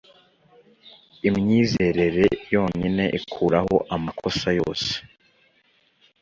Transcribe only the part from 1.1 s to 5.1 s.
imyizerere yonyine ikuraho amakosa yose